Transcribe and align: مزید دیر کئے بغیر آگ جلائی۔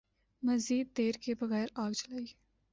مزید 0.45 0.87
دیر 0.97 1.15
کئے 1.23 1.33
بغیر 1.41 1.67
آگ 1.83 1.91
جلائی۔ 1.99 2.27